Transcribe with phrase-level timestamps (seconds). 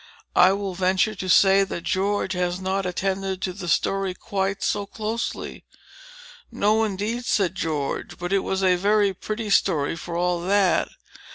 [0.35, 4.87] I will venture to say that George has not attended to the story quite so
[4.87, 5.63] closely."
[6.51, 10.89] "No indeed," said George, "but it was a very pretty story for all that.